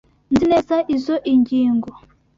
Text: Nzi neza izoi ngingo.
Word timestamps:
Nzi 0.31 0.45
neza 0.51 0.75
izoi 0.95 1.33
ngingo. 1.41 1.89